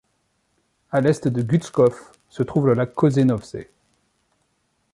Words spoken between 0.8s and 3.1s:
À l'est de Gützkow se trouve le lac